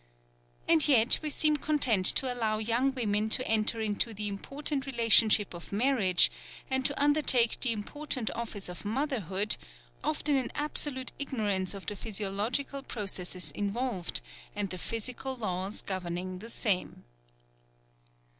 And 0.67 0.87
yet 0.87 1.19
we 1.21 1.29
seem 1.29 1.57
content 1.57 2.07
to 2.07 2.33
allow 2.33 2.57
young 2.57 2.91
women 2.95 3.29
to 3.29 3.47
enter 3.47 3.79
into 3.79 4.15
the 4.15 4.27
important 4.29 4.87
relationship 4.87 5.53
of 5.53 5.71
marriage, 5.71 6.31
and 6.71 6.83
to 6.87 6.99
undertake 6.99 7.59
the 7.59 7.71
important 7.71 8.31
office 8.33 8.67
of 8.67 8.83
motherhood, 8.83 9.57
often 10.03 10.35
in 10.37 10.51
absolute 10.55 11.11
ignorance 11.19 11.75
of 11.75 11.85
the 11.85 11.95
physiological 11.95 12.81
processes 12.81 13.51
involved, 13.51 14.21
and 14.55 14.71
the 14.71 14.79
physical 14.79 15.35
laws 15.35 15.83
governing 15.83 16.39
the 16.39 16.49
same. 16.49 17.03